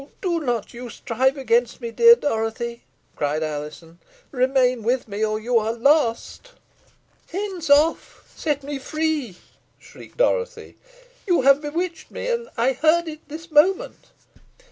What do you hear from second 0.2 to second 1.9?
not you strive against